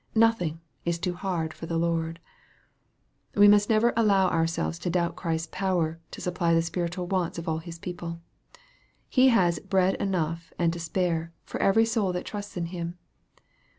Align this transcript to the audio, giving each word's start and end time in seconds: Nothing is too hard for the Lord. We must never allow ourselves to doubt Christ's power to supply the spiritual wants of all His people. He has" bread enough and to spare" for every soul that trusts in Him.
Nothing 0.15 0.61
is 0.83 0.97
too 0.97 1.13
hard 1.13 1.53
for 1.53 1.67
the 1.67 1.77
Lord. 1.77 2.19
We 3.35 3.47
must 3.47 3.69
never 3.69 3.93
allow 3.95 4.29
ourselves 4.31 4.79
to 4.79 4.89
doubt 4.89 5.15
Christ's 5.15 5.49
power 5.51 5.99
to 6.09 6.19
supply 6.19 6.55
the 6.55 6.63
spiritual 6.63 7.05
wants 7.05 7.37
of 7.37 7.47
all 7.47 7.59
His 7.59 7.77
people. 7.77 8.19
He 9.07 9.27
has" 9.27 9.59
bread 9.69 9.93
enough 10.01 10.53
and 10.57 10.73
to 10.73 10.79
spare" 10.79 11.33
for 11.43 11.61
every 11.61 11.85
soul 11.85 12.13
that 12.13 12.25
trusts 12.25 12.57
in 12.57 12.65
Him. 12.73 12.97